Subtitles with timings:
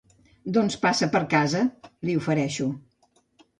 [0.55, 2.73] Doncs passa per casa —li ofereixo—.